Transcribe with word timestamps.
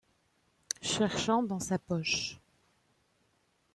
Cherchant 0.81 1.43
dans 1.43 1.59
sa 1.59 1.77
poche. 1.77 2.39